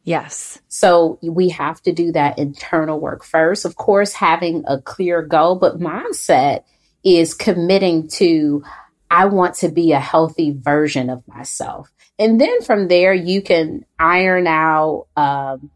[0.05, 0.59] Yes.
[0.69, 3.65] So we have to do that internal work first.
[3.65, 6.65] Of course, having a clear goal, but mindset
[7.05, 8.65] is committing to
[9.13, 11.93] I want to be a healthy version of myself.
[12.19, 15.71] And then from there, you can iron out um,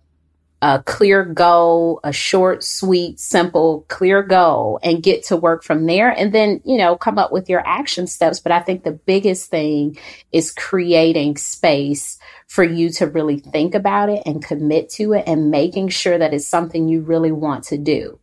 [0.63, 6.09] a clear goal, a short, sweet, simple, clear goal, and get to work from there.
[6.09, 8.41] And then, you know, come up with your action steps.
[8.41, 9.99] But I think the biggest thing
[10.33, 15.51] is creating space for you to really think about it and commit to it and
[15.51, 18.19] making sure that it's something you really want to do.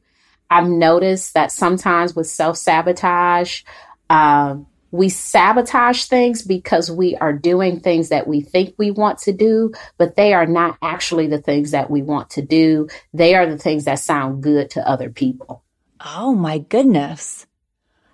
[0.50, 3.62] I've noticed that sometimes with self sabotage,
[4.10, 9.34] um, we sabotage things because we are doing things that we think we want to
[9.34, 12.88] do, but they are not actually the things that we want to do.
[13.12, 15.64] They are the things that sound good to other people.
[16.00, 17.48] Oh my goodness.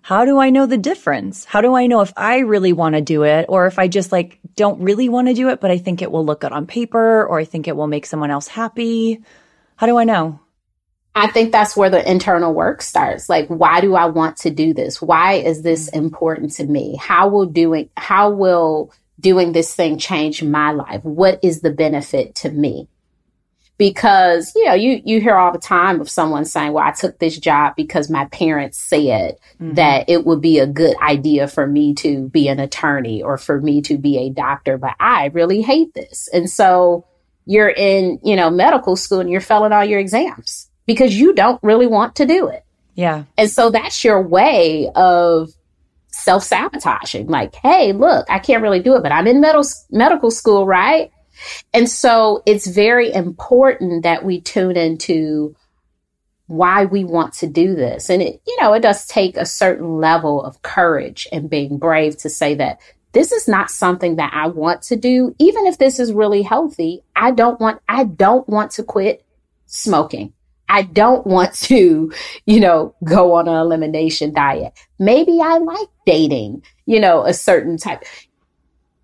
[0.01, 1.43] How do I know the difference?
[1.43, 4.13] How do I know if I really want to do it or if I just
[4.13, 6.65] like don't really want to do it, but I think it will look good on
[6.65, 9.21] paper or I think it will make someone else happy?
[9.75, 10.39] How do I know?
[11.19, 13.27] I think that's where the internal work starts.
[13.27, 15.01] Like, why do I want to do this?
[15.01, 16.95] Why is this important to me?
[16.95, 21.03] How will doing, how will doing this thing change my life?
[21.03, 22.87] What is the benefit to me?
[23.77, 27.19] Because, you know, you, you hear all the time of someone saying, well, I took
[27.19, 29.75] this job because my parents said mm-hmm.
[29.75, 33.59] that it would be a good idea for me to be an attorney or for
[33.59, 36.29] me to be a doctor, but I really hate this.
[36.33, 37.05] And so
[37.45, 41.61] you're in, you know, medical school and you're failing all your exams because you don't
[41.61, 42.65] really want to do it.
[42.95, 43.25] Yeah.
[43.37, 45.51] And so that's your way of
[46.07, 47.27] self sabotaging.
[47.27, 51.11] Like, hey, look, I can't really do it, but I'm in medical medical school, right?
[51.75, 55.55] And so it's very important that we tune into
[56.47, 58.09] why we want to do this.
[58.09, 62.17] And it, you know, it does take a certain level of courage and being brave
[62.17, 62.79] to say that
[63.11, 65.35] this is not something that I want to do.
[65.37, 69.23] Even if this is really healthy, I don't want, I don't want to quit
[69.67, 70.33] smoking.
[70.69, 72.13] I don't want to,
[72.45, 74.73] you know, go on an elimination diet.
[74.99, 78.03] Maybe I like dating, you know, a certain type.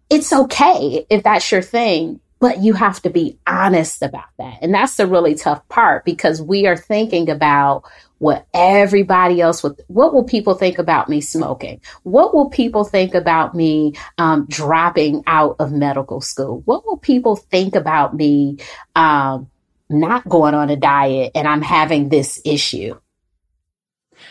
[0.10, 4.60] It's okay if that's your thing, but you have to be honest about that.
[4.62, 7.84] And that's the really tough part because we are thinking about
[8.20, 11.82] what everybody else would, what will people think about me smoking?
[12.04, 16.62] What will people think about me um, dropping out of medical school?
[16.66, 18.58] What will people think about me
[18.96, 19.50] um,
[19.90, 22.98] not going on a diet and I'm having this issue?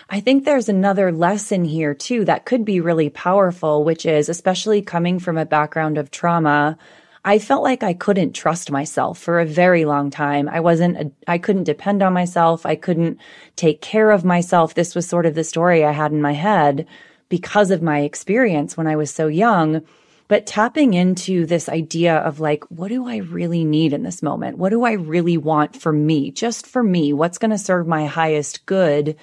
[0.09, 4.83] I think there's another lesson here too that could be really powerful, which is especially
[4.83, 6.77] coming from a background of trauma.
[7.25, 10.49] I felt like I couldn't trust myself for a very long time.
[10.49, 12.67] I wasn't, I couldn't depend on myself.
[12.67, 13.19] I couldn't
[13.57, 14.75] take care of myself.
[14.75, 16.87] This was sort of the story I had in my head
[17.31, 19.83] because of my experience when I was so young.
[20.27, 24.59] But tapping into this idea of like, what do I really need in this moment?
[24.59, 26.31] What do I really want for me?
[26.31, 27.13] Just for me?
[27.13, 29.17] What's going to serve my highest good?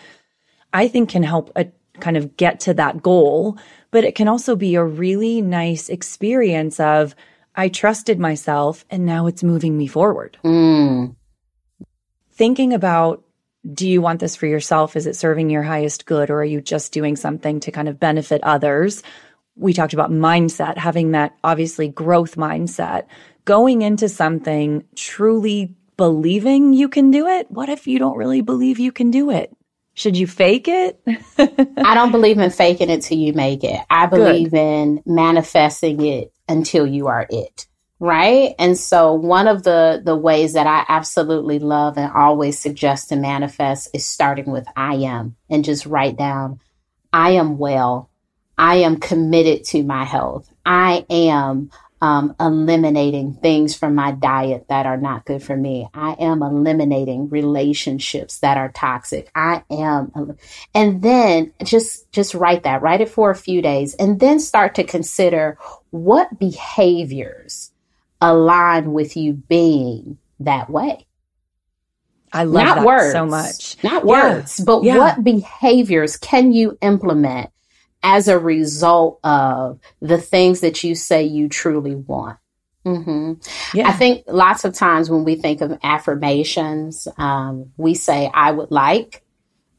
[0.73, 1.67] I think can help a,
[1.99, 3.57] kind of get to that goal.
[3.89, 7.15] But it can also be a really nice experience of,
[7.55, 10.37] I trusted myself and now it's moving me forward.
[10.43, 11.15] Mm.
[12.31, 13.23] Thinking about
[13.73, 14.95] do you want this for yourself?
[14.95, 17.99] Is it serving your highest good or are you just doing something to kind of
[17.99, 19.03] benefit others?
[19.55, 23.05] We talked about mindset, having that obviously growth mindset,
[23.45, 27.49] going into something truly believing you can do it.
[27.51, 29.55] What if you don't really believe you can do it?
[29.93, 31.01] Should you fake it?
[31.37, 33.79] I don't believe in faking it till you make it.
[33.89, 34.57] I believe Good.
[34.57, 37.67] in manifesting it until you are it.
[37.99, 38.55] Right.
[38.57, 43.15] And so one of the, the ways that I absolutely love and always suggest to
[43.15, 46.59] manifest is starting with I am and just write down,
[47.13, 48.09] I am well.
[48.61, 50.47] I am committed to my health.
[50.63, 55.89] I am um, eliminating things from my diet that are not good for me.
[55.95, 59.31] I am eliminating relationships that are toxic.
[59.33, 60.37] I am,
[60.75, 64.75] and then just just write that, write it for a few days, and then start
[64.75, 65.57] to consider
[65.89, 67.71] what behaviors
[68.21, 71.07] align with you being that way.
[72.31, 73.83] I love not words, so much.
[73.83, 74.35] Not yeah.
[74.35, 74.97] words, but yeah.
[74.99, 77.49] what behaviors can you implement
[78.03, 82.37] as a result of the things that you say you truly want.
[82.85, 83.33] Mm-hmm.
[83.77, 83.87] Yeah.
[83.87, 88.71] I think lots of times when we think of affirmations, um, we say, I would
[88.71, 89.23] like,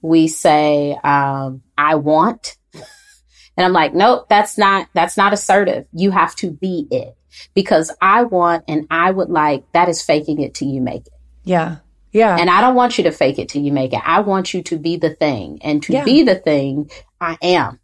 [0.00, 2.56] we say, um, I want.
[2.74, 5.86] and I'm like, nope, that's not, that's not assertive.
[5.92, 7.16] You have to be it
[7.54, 11.12] because I want and I would like, that is faking it till you make it.
[11.42, 11.78] Yeah.
[12.12, 12.36] Yeah.
[12.38, 14.02] And I don't want you to fake it till you make it.
[14.04, 16.04] I want you to be the thing and to yeah.
[16.04, 17.80] be the thing I am.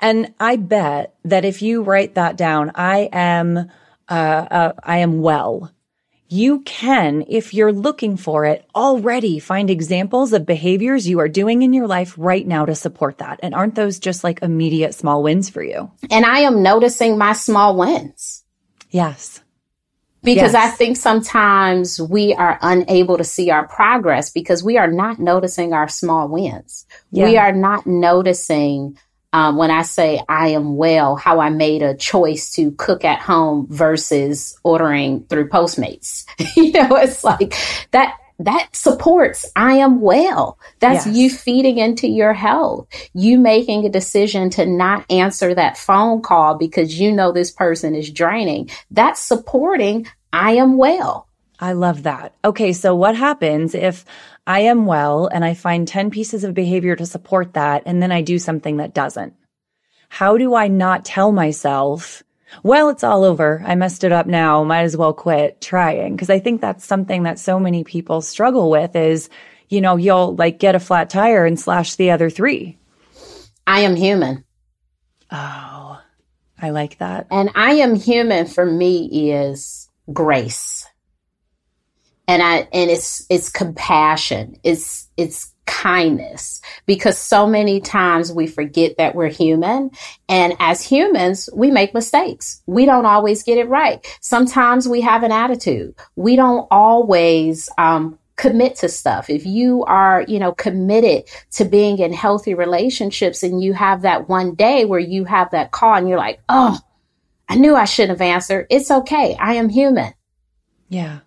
[0.00, 3.70] And I bet that if you write that down, I am,
[4.08, 5.70] uh, uh, I am well.
[6.28, 11.62] You can, if you're looking for it, already find examples of behaviors you are doing
[11.62, 13.38] in your life right now to support that.
[13.42, 15.90] And aren't those just like immediate small wins for you?
[16.10, 18.42] And I am noticing my small wins.
[18.90, 19.42] Yes.
[20.22, 20.72] Because yes.
[20.72, 25.74] I think sometimes we are unable to see our progress because we are not noticing
[25.74, 26.86] our small wins.
[27.10, 27.26] Yeah.
[27.26, 28.98] We are not noticing
[29.34, 33.18] um, when I say I am well, how I made a choice to cook at
[33.18, 36.24] home versus ordering through Postmates.
[36.56, 37.52] you know, it's like
[37.90, 40.56] that that supports I am well.
[40.78, 41.16] That's yes.
[41.16, 42.86] you feeding into your health.
[43.12, 47.96] You making a decision to not answer that phone call because you know this person
[47.96, 48.70] is draining.
[48.92, 51.26] That's supporting I am well.
[51.60, 52.34] I love that.
[52.44, 54.04] Okay, so what happens if
[54.46, 58.10] I am well and I find 10 pieces of behavior to support that and then
[58.10, 59.34] I do something that doesn't?
[60.08, 62.22] How do I not tell myself,
[62.62, 63.62] well, it's all over.
[63.64, 64.64] I messed it up now.
[64.64, 66.16] Might as well quit trying.
[66.16, 69.28] Cause I think that's something that so many people struggle with is,
[69.68, 72.78] you know, you'll like get a flat tire and slash the other three.
[73.66, 74.44] I am human.
[75.30, 76.00] Oh,
[76.60, 77.28] I like that.
[77.30, 80.86] And I am human for me is grace
[82.26, 84.58] and I and it's it's compassion.
[84.62, 89.90] It's it's kindness because so many times we forget that we're human
[90.28, 95.22] and as humans we make mistakes we don't always get it right sometimes we have
[95.22, 101.24] an attitude we don't always um, commit to stuff, if you are, you know, committed
[101.52, 105.70] to being in healthy relationships and you have that one day where you have that
[105.70, 106.78] call and you're like, oh,
[107.48, 108.66] I knew I shouldn't have answered.
[108.70, 109.36] It's okay.
[109.38, 110.14] I am human.
[110.88, 111.20] Yeah.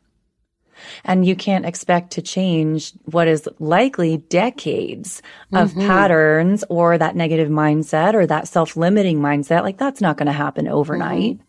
[1.03, 5.21] And you can't expect to change what is likely decades
[5.53, 5.87] of mm-hmm.
[5.87, 9.63] patterns or that negative mindset or that self limiting mindset.
[9.63, 11.35] Like that's not going to happen overnight.
[11.37, 11.43] Mm-hmm.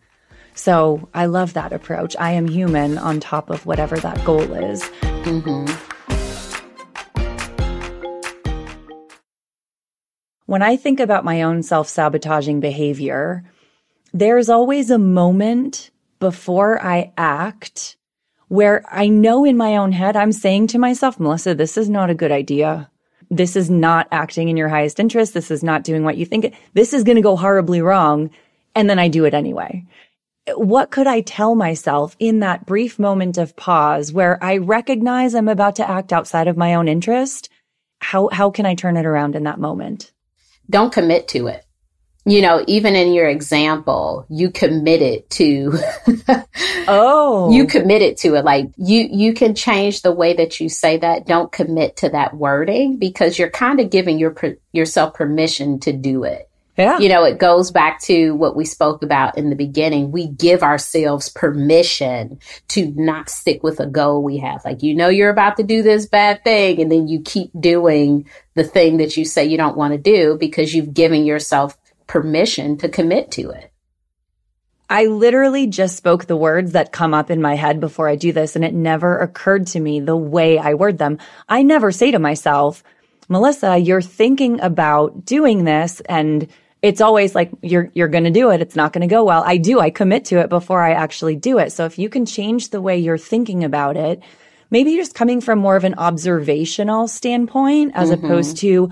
[0.54, 2.16] So I love that approach.
[2.18, 4.82] I am human on top of whatever that goal is.
[4.82, 5.94] Mm-hmm.
[10.46, 13.44] When I think about my own self sabotaging behavior,
[14.14, 17.97] there's always a moment before I act
[18.48, 22.10] where I know in my own head, I'm saying to myself, Melissa, this is not
[22.10, 22.90] a good idea.
[23.30, 25.34] This is not acting in your highest interest.
[25.34, 26.54] This is not doing what you think.
[26.72, 28.30] This is going to go horribly wrong.
[28.74, 29.84] And then I do it anyway
[30.56, 35.48] what could I tell myself in that brief moment of pause where I recognize I'm
[35.48, 37.48] about to act outside of my own interest?
[38.00, 40.12] How, how can I turn it around in that moment?
[40.70, 41.64] Don't commit to it.
[42.28, 45.72] You know, even in your example, you committed to,
[46.88, 48.44] oh, you committed to it.
[48.44, 51.26] Like you, you can change the way that you say that.
[51.26, 54.34] Don't commit to that wording because you're kind of giving your,
[54.72, 56.48] yourself permission to do it.
[56.78, 56.98] Yeah.
[57.00, 60.12] You know, it goes back to what we spoke about in the beginning.
[60.12, 64.64] We give ourselves permission to not stick with a goal we have.
[64.64, 68.28] Like, you know, you're about to do this bad thing, and then you keep doing
[68.54, 71.76] the thing that you say you don't want to do because you've given yourself
[72.08, 73.70] permission to commit to it.
[74.90, 78.32] I literally just spoke the words that come up in my head before I do
[78.32, 81.18] this, and it never occurred to me the way I word them.
[81.48, 82.82] I never say to myself,
[83.28, 86.48] Melissa, you're thinking about doing this and
[86.80, 89.42] it's always like you're you're going to do it it's not going to go well
[89.44, 92.24] i do i commit to it before i actually do it so if you can
[92.24, 94.22] change the way you're thinking about it
[94.70, 98.24] maybe just coming from more of an observational standpoint as mm-hmm.
[98.24, 98.88] opposed to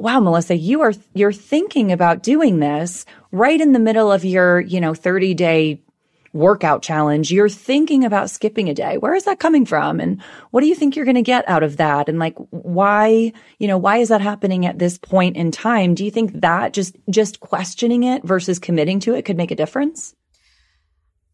[0.00, 4.60] wow melissa you are you're thinking about doing this right in the middle of your
[4.60, 5.80] you know 30 day
[6.32, 8.98] workout challenge, you're thinking about skipping a day.
[8.98, 10.00] Where is that coming from?
[10.00, 12.08] And what do you think you're going to get out of that?
[12.08, 15.94] And like, why, you know, why is that happening at this point in time?
[15.94, 19.56] Do you think that just, just questioning it versus committing to it could make a
[19.56, 20.14] difference?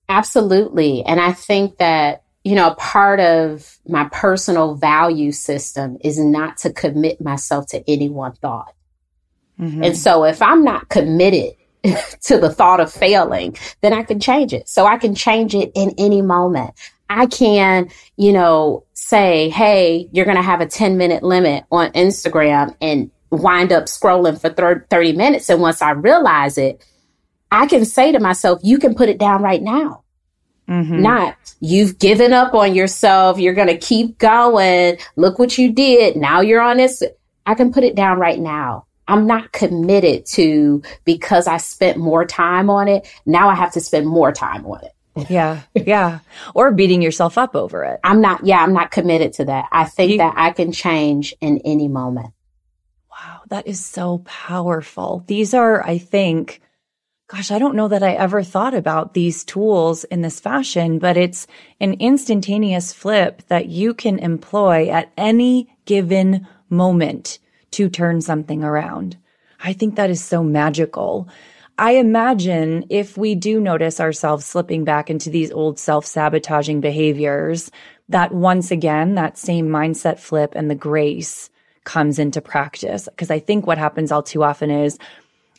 [0.08, 1.02] Absolutely.
[1.04, 6.72] And I think that, you know, part of my personal value system is not to
[6.72, 8.72] commit myself to any one thought.
[9.58, 9.82] Mm-hmm.
[9.82, 11.54] And so if I'm not committed
[12.22, 14.68] to the thought of failing, then I can change it.
[14.68, 16.70] So I can change it in any moment.
[17.10, 21.90] I can, you know, say, Hey, you're going to have a 10 minute limit on
[21.94, 25.50] Instagram and wind up scrolling for 30 minutes.
[25.50, 26.86] And once I realize it,
[27.50, 30.04] I can say to myself, you can put it down right now.
[30.68, 31.02] Mm-hmm.
[31.02, 33.38] Not you've given up on yourself.
[33.38, 34.98] You're going to keep going.
[35.14, 36.16] Look what you did.
[36.16, 37.02] Now you're on this.
[37.46, 38.86] I can put it down right now.
[39.08, 43.06] I'm not committed to because I spent more time on it.
[43.24, 44.92] Now I have to spend more time on it.
[45.30, 45.62] yeah.
[45.74, 46.18] Yeah.
[46.54, 48.00] Or beating yourself up over it.
[48.02, 49.68] I'm not, yeah, I'm not committed to that.
[49.70, 52.32] I think you, that I can change in any moment.
[53.10, 53.42] Wow.
[53.48, 55.24] That is so powerful.
[55.26, 56.60] These are, I think,
[57.28, 61.16] gosh, I don't know that I ever thought about these tools in this fashion, but
[61.16, 61.46] it's
[61.80, 67.38] an instantaneous flip that you can employ at any given moment
[67.72, 69.16] to turn something around.
[69.60, 71.28] I think that is so magical.
[71.78, 77.70] I imagine if we do notice ourselves slipping back into these old self sabotaging behaviors,
[78.08, 81.50] that once again, that same mindset flip and the grace
[81.84, 83.08] comes into practice.
[83.10, 84.98] Because I think what happens all too often is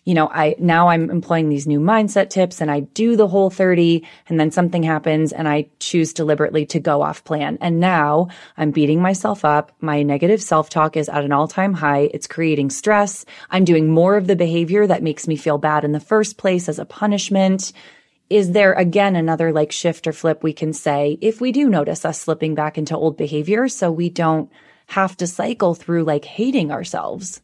[0.08, 4.06] you know, I now I'm employing these new mindset tips and I do the Whole30
[4.30, 7.58] and then something happens and I choose deliberately to go off plan.
[7.60, 9.74] And now I'm beating myself up.
[9.82, 12.10] My negative self-talk is at an all-time high.
[12.14, 13.26] It's creating stress.
[13.50, 16.70] I'm doing more of the behavior that makes me feel bad in the first place
[16.70, 17.74] as a punishment.
[18.30, 22.06] Is there again another like shift or flip we can say if we do notice
[22.06, 24.50] us slipping back into old behavior so we don't
[24.86, 27.42] have to cycle through like hating ourselves?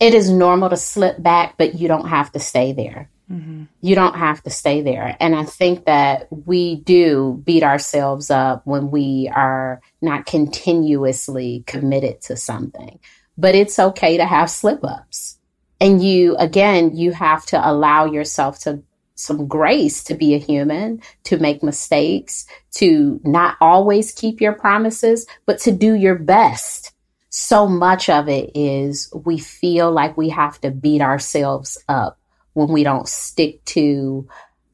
[0.00, 3.10] It is normal to slip back, but you don't have to stay there.
[3.30, 3.64] Mm-hmm.
[3.82, 5.16] You don't have to stay there.
[5.20, 12.22] And I think that we do beat ourselves up when we are not continuously committed
[12.22, 12.98] to something.
[13.38, 15.38] But it's okay to have slip ups.
[15.80, 18.82] And you, again, you have to allow yourself to
[19.14, 25.26] some grace to be a human, to make mistakes, to not always keep your promises,
[25.46, 26.92] but to do your best
[27.30, 32.18] so much of it is we feel like we have to beat ourselves up
[32.54, 34.28] when we don't stick to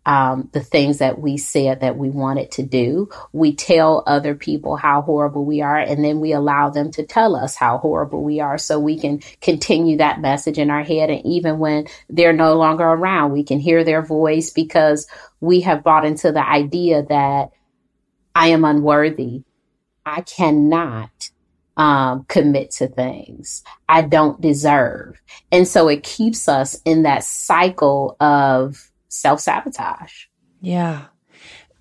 [0.07, 3.11] um, the things that we said that we wanted to do.
[3.33, 7.37] We tell other people how horrible we are, and then we allow them to tell
[7.37, 11.11] us how horrible we are so we can continue that message in our head.
[11.11, 15.09] And even when they're no longer around, we can hear their voice because
[15.41, 17.51] we have bought into the idea that
[18.35, 19.43] I am unworthy.
[20.07, 21.31] I cannot
[21.77, 25.21] um, commit to things I don't deserve.
[25.53, 30.25] And so it keeps us in that cycle of self sabotage.
[30.61, 31.07] Yeah.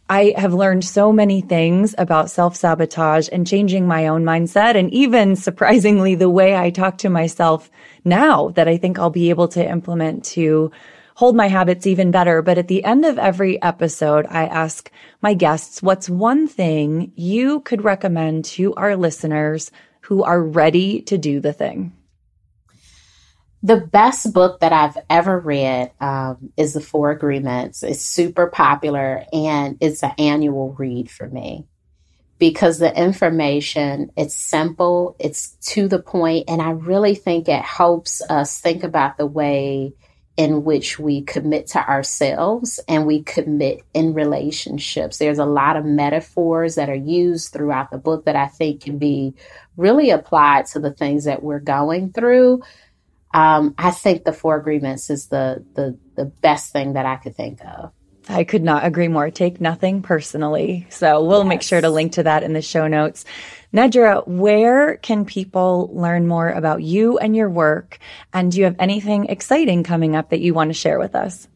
[0.08, 4.94] I have learned so many things about self sabotage and changing my own mindset and
[4.94, 7.72] even surprisingly the way I talk to myself
[8.04, 10.72] now that I think I'll be able to implement to
[11.16, 12.42] hold my habits even better.
[12.42, 14.92] But at the end of every episode, I ask
[15.22, 21.18] my guests, what's one thing you could recommend to our listeners who are ready to
[21.18, 21.94] do the thing?
[23.64, 27.82] The best book that I've ever read um, is The Four Agreements.
[27.82, 31.66] It's super popular and it's an annual read for me
[32.38, 38.22] because the information it's simple it's to the point and i really think it helps
[38.30, 39.94] us think about the way
[40.38, 45.86] in which we commit to ourselves and we commit in relationships there's a lot of
[45.86, 49.34] metaphors that are used throughout the book that i think can be
[49.78, 52.62] really applied to the things that we're going through
[53.36, 57.36] um, I think the four agreements is the, the the best thing that I could
[57.36, 57.92] think of.
[58.28, 59.30] I could not agree more.
[59.30, 60.88] Take nothing personally.
[60.90, 61.50] So we'll yes.
[61.50, 63.26] make sure to link to that in the show notes.
[63.74, 68.00] Nedra, where can people learn more about you and your work?
[68.34, 71.48] And do you have anything exciting coming up that you want to share with us?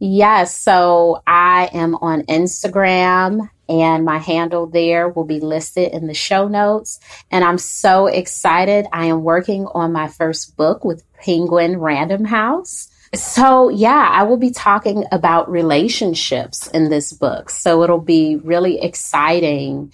[0.00, 0.58] Yes.
[0.58, 6.48] So I am on Instagram and my handle there will be listed in the show
[6.48, 6.98] notes.
[7.30, 8.86] And I'm so excited.
[8.92, 12.89] I am working on my first book with Penguin Random House.
[13.12, 17.50] So, yeah, I will be talking about relationships in this book.
[17.50, 19.92] So, it'll be really exciting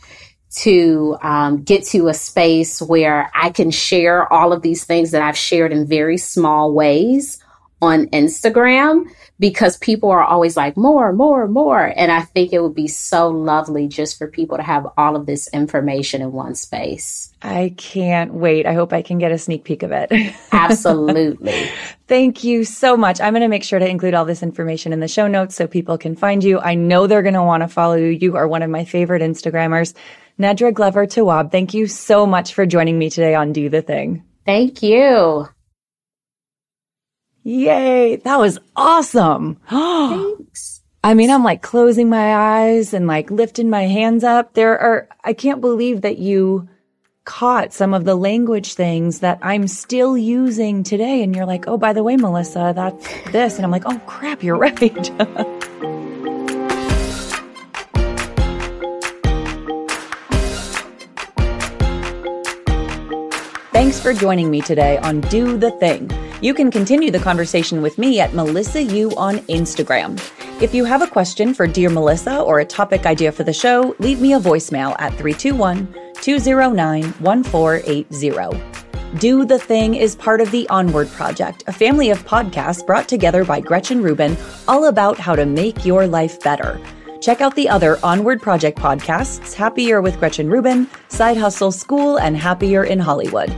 [0.57, 5.23] to um, get to a space where I can share all of these things that
[5.23, 7.43] I've shared in very small ways
[7.83, 9.05] on Instagram
[9.39, 11.93] because people are always like more, more, more.
[11.97, 15.27] And I think it would be so lovely just for people to have all of
[15.27, 17.33] this information in one space.
[17.43, 18.66] I can't wait.
[18.66, 20.11] I hope I can get a sneak peek of it.
[20.53, 21.70] Absolutely.
[22.09, 23.20] Thank you so much.
[23.20, 25.66] I'm going to make sure to include all this information in the show notes so
[25.66, 26.59] people can find you.
[26.59, 28.07] I know they're going to want to follow you.
[28.07, 29.93] You are one of my favorite Instagrammers.
[30.39, 34.22] Nedra Glover Tawwab, thank you so much for joining me today on Do the Thing.
[34.45, 35.49] Thank you.
[37.47, 38.16] Yay.
[38.16, 39.61] That was awesome.
[39.70, 40.82] Thanks.
[41.05, 44.55] I mean, I'm like closing my eyes and like lifting my hands up.
[44.55, 46.68] There are, I can't believe that you
[47.24, 51.22] caught some of the language things that I'm still using today.
[51.22, 53.55] And you're like, oh, by the way, Melissa, that's this.
[53.55, 54.76] And I'm like, oh crap, you're right.
[63.72, 66.11] Thanks for joining me today on Do the Thing.
[66.43, 70.20] You can continue the conversation with me at Melissa U on Instagram.
[70.61, 73.97] If you have a question for Dear Melissa or a topic idea for the show,
[74.01, 79.18] leave me a voicemail at 321 209 1480.
[79.18, 83.43] Do the Thing is part of the Onward Project, a family of podcasts brought together
[83.43, 84.37] by Gretchen Rubin,
[84.68, 86.78] all about how to make your life better.
[87.22, 92.37] Check out the other Onward Project podcasts Happier with Gretchen Rubin, Side Hustle School, and
[92.37, 93.55] Happier in Hollywood.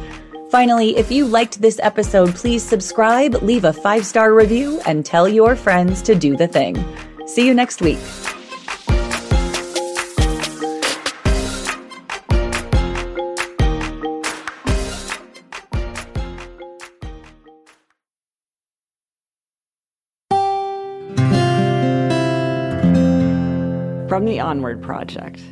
[0.51, 5.29] Finally, if you liked this episode, please subscribe, leave a five star review, and tell
[5.29, 6.83] your friends to do the thing.
[7.27, 7.99] See you next week.
[24.09, 25.43] From the Onward Project.